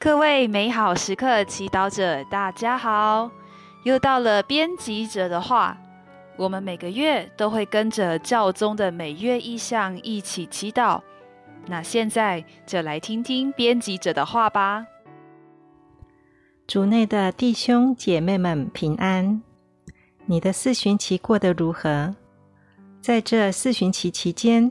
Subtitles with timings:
[0.00, 3.28] 各位美好时刻祈祷者，大家好！
[3.82, 5.76] 又到了编辑者的话，
[6.36, 11.00] 我们每个月都会跟着教宗的每月意向一起祈祷。
[11.66, 14.86] 那现在就来听听编辑者的话吧。
[16.68, 19.42] 主内的弟兄姐妹们平安！
[20.26, 22.14] 你的四旬期过得如何？
[23.00, 24.70] 在这四旬期期间，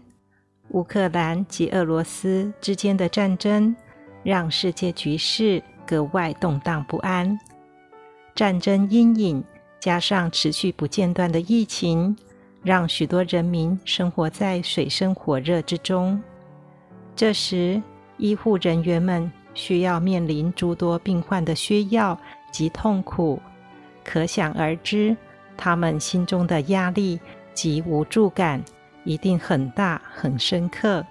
[0.70, 3.76] 乌克兰及俄罗斯之间的战争。
[4.28, 7.40] 让世界局势格外动荡不安，
[8.36, 9.42] 战争阴影
[9.80, 12.14] 加上持续不间断的疫情，
[12.62, 16.22] 让许多人民生活在水深火热之中。
[17.16, 17.82] 这时，
[18.18, 22.20] 医护人员们需要面临诸多病患的需要
[22.52, 23.42] 及痛苦，
[24.04, 25.16] 可想而知，
[25.56, 27.18] 他们心中的压力
[27.54, 28.62] 及无助感
[29.06, 31.02] 一定很大很深刻。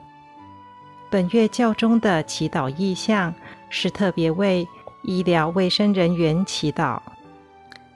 [1.17, 3.35] 本月教中的祈祷意向
[3.71, 4.69] 是特别为
[5.03, 7.01] 医疗卫生人员祈祷，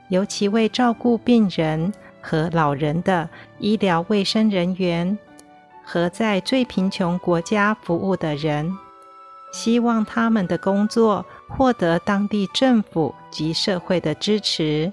[0.08, 5.18] 尤其为照顾病人和老人的医疗卫生人员
[5.84, 8.74] 和在最贫穷国家服务的人，
[9.52, 14.90] 希望他们的工作获得当地政府及社会的支持。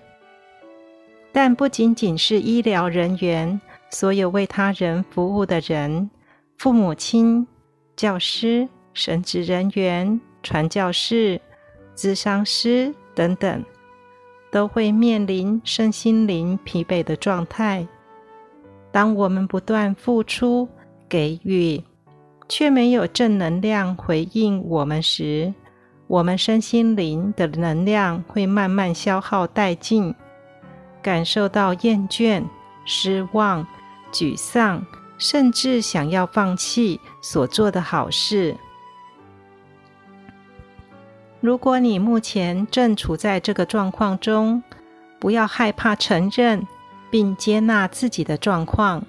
[1.31, 6.09] 但不仅仅是医疗人员，所有为他人服务的人，
[6.57, 7.47] 父母亲。
[7.97, 11.41] 教师、神职人员、传教士、
[11.95, 13.65] 咨商师等等，
[14.51, 17.87] 都会面临身心灵疲惫的状态。
[18.91, 20.69] 当我们不断付出、
[21.09, 21.81] 给予，
[22.47, 25.51] 却没有正能量回应我们时，
[26.05, 30.13] 我们身心灵的能量会慢慢消耗殆尽，
[31.01, 32.43] 感受到厌倦、
[32.85, 33.65] 失望、
[34.11, 34.85] 沮丧。
[35.17, 38.55] 甚至想要放弃所做的好事。
[41.39, 44.63] 如果你目前正处在这个状况中，
[45.19, 46.67] 不要害怕承认
[47.09, 49.05] 并接纳自己的状况，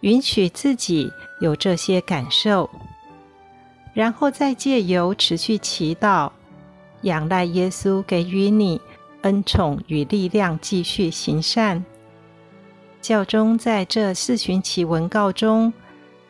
[0.00, 2.68] 允许自己有这些感受，
[3.92, 6.30] 然后再借由持续祈祷，
[7.02, 8.80] 仰赖耶稣给予你
[9.22, 11.84] 恩宠与力量，继续行善。
[13.04, 15.70] 教宗在这四旬期文告中，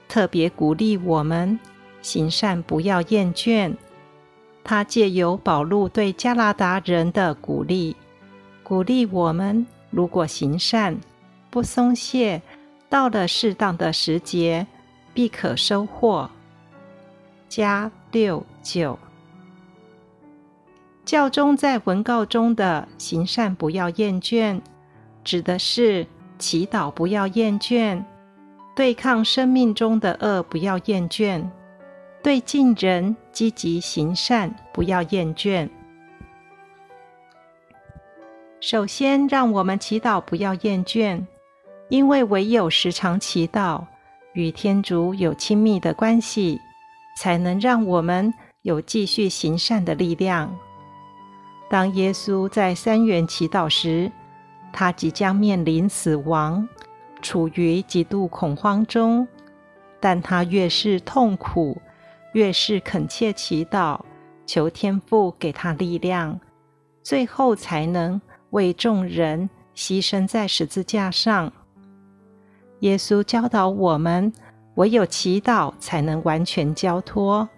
[0.08, 1.56] 特别鼓励我们
[2.02, 3.72] 行善，不要厌倦。
[4.64, 7.94] 他借由保禄对加拿大人的鼓励，
[8.64, 10.98] 鼓励我们：如果行善
[11.48, 12.42] 不松懈，
[12.88, 14.66] 到了适当的时节，
[15.12, 16.28] 必可收获。
[17.48, 18.98] 加六九。
[21.04, 24.60] 教宗在文告中的行善不要厌倦，
[25.22, 26.04] 指的是。
[26.44, 28.04] 祈祷不要厌倦，
[28.76, 31.42] 对抗生命中的恶不要厌倦，
[32.22, 35.66] 对近人积极行善不要厌倦。
[38.60, 41.24] 首先，让我们祈祷不要厌倦，
[41.88, 43.82] 因为唯有时常祈祷，
[44.34, 46.60] 与天主有亲密的关系，
[47.16, 48.30] 才能让我们
[48.60, 50.54] 有继续行善的力量。
[51.70, 54.12] 当耶稣在三元祈祷时，
[54.76, 56.68] 他即将面临死亡，
[57.22, 59.26] 处于极度恐慌中，
[60.00, 61.80] 但他越是痛苦，
[62.32, 64.00] 越是恳切祈祷，
[64.44, 66.40] 求天父给他力量，
[67.04, 68.20] 最后才能
[68.50, 71.52] 为众人牺牲在十字架上。
[72.80, 74.32] 耶稣教导我们，
[74.74, 77.48] 唯有祈祷才能完全交托，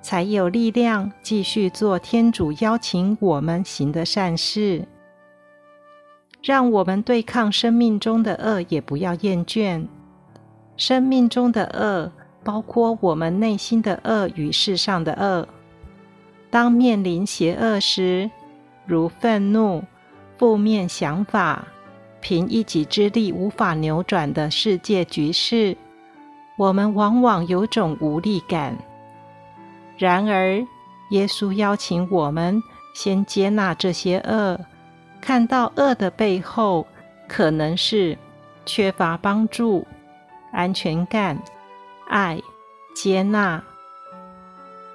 [0.00, 4.82] 才有力量继续做天主邀请我们行的善事。
[6.46, 9.84] 让我们对抗生命中的恶，也不要厌倦。
[10.76, 12.12] 生命中的恶，
[12.44, 15.48] 包括我们内心的恶与世上的恶。
[16.48, 18.30] 当面临邪恶时，
[18.86, 19.82] 如愤怒、
[20.38, 21.66] 负面想法、
[22.20, 25.76] 凭一己之力无法扭转的世界局势，
[26.56, 28.78] 我们往往有种无力感。
[29.98, 30.64] 然而，
[31.10, 32.62] 耶稣邀请我们
[32.94, 34.60] 先接纳这些恶。
[35.26, 36.86] 看到恶的背后，
[37.26, 38.16] 可能是
[38.64, 39.84] 缺乏帮助、
[40.52, 41.36] 安全感、
[42.08, 42.40] 爱、
[42.94, 43.60] 接纳。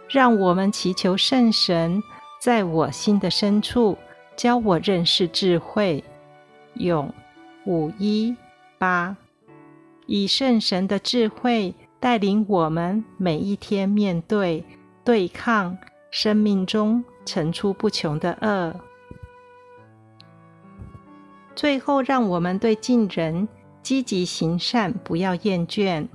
[0.08, 2.02] 让我们祈求圣神
[2.40, 3.98] 在我心的深处
[4.38, 6.02] 教我认识智慧。
[6.76, 7.14] 永
[7.66, 8.34] 五一
[8.78, 9.18] 八，
[10.06, 14.64] 以圣神的智慧带领我们每一天面对、
[15.04, 15.78] 对抗
[16.10, 18.74] 生命中层出不穷的恶。
[21.62, 23.48] 最后，让我们对近人
[23.84, 26.08] 积极行善，不要厌倦。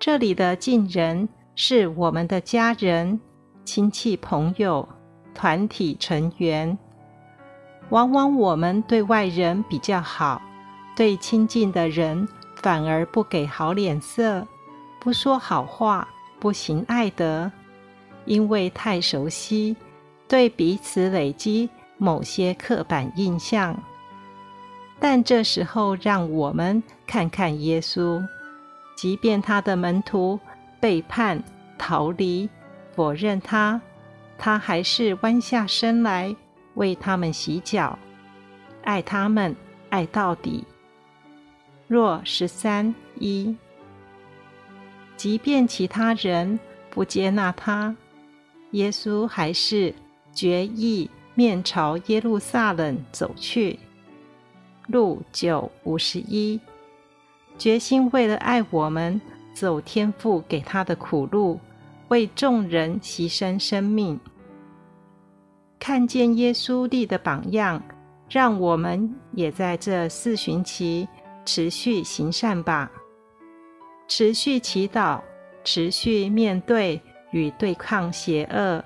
[0.00, 3.20] 这里的近人是我们的家人、
[3.66, 4.88] 亲戚朋友、
[5.34, 6.78] 团体成员。
[7.90, 10.40] 往往我们对外人比较好，
[10.96, 14.48] 对亲近的人反而不给好脸色，
[15.02, 16.08] 不说好话，
[16.40, 17.52] 不行爱德，
[18.24, 19.76] 因为太熟悉，
[20.26, 21.68] 对彼此累积
[21.98, 23.78] 某些刻板印象。
[24.98, 28.24] 但这时候，让我们看看耶稣，
[28.96, 30.38] 即便他的门徒
[30.80, 31.42] 背叛、
[31.76, 32.48] 逃离、
[32.94, 33.80] 否认他，
[34.38, 36.34] 他还是弯下身来。
[36.74, 37.96] 为他们洗脚，
[38.82, 39.54] 爱他们，
[39.90, 40.64] 爱到底。
[41.86, 43.56] 若十三一，
[45.16, 46.58] 即便其他人
[46.90, 47.94] 不接纳他，
[48.72, 49.94] 耶稣还是
[50.32, 53.78] 决意面朝耶路撒冷走去。
[54.88, 56.60] 路九五十一，
[57.56, 59.20] 决心为了爱我们，
[59.54, 61.58] 走天父给他的苦路，
[62.08, 64.18] 为众人牺牲生命。
[65.78, 67.82] 看见耶稣立的榜样，
[68.28, 71.08] 让我们也在这四旬期
[71.44, 72.90] 持续行善吧，
[74.08, 75.20] 持续祈祷，
[75.62, 77.00] 持续面对
[77.32, 78.84] 与对抗邪恶，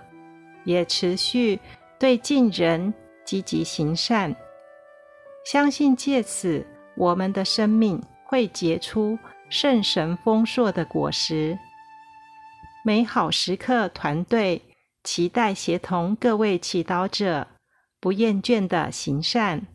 [0.65, 1.59] 也持续
[1.99, 2.93] 对近人
[3.25, 4.35] 积极行善。
[5.45, 9.19] 相信借此，我们的生命会结出
[9.49, 11.59] 圣神丰硕的果实。
[12.85, 14.63] 美好时刻团队。
[15.05, 17.47] 期待协同各位祈祷者
[17.99, 19.67] 不厌倦的行善。